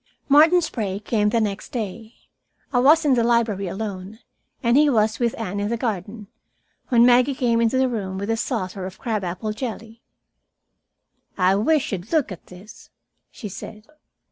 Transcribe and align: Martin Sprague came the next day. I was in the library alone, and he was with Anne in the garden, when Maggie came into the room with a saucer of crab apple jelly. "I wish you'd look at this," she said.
Martin 0.27 0.61
Sprague 0.61 1.05
came 1.05 1.29
the 1.29 1.39
next 1.39 1.71
day. 1.71 2.15
I 2.73 2.79
was 2.79 3.05
in 3.05 3.13
the 3.13 3.23
library 3.23 3.67
alone, 3.67 4.17
and 4.63 4.75
he 4.75 4.89
was 4.89 5.19
with 5.19 5.37
Anne 5.39 5.59
in 5.59 5.69
the 5.69 5.77
garden, 5.77 6.25
when 6.89 7.05
Maggie 7.05 7.35
came 7.35 7.61
into 7.61 7.77
the 7.77 7.87
room 7.87 8.17
with 8.17 8.31
a 8.31 8.35
saucer 8.37 8.87
of 8.87 8.97
crab 8.97 9.23
apple 9.23 9.53
jelly. 9.53 10.01
"I 11.37 11.53
wish 11.53 11.91
you'd 11.91 12.11
look 12.11 12.31
at 12.31 12.47
this," 12.47 12.89
she 13.29 13.47
said. 13.47 13.85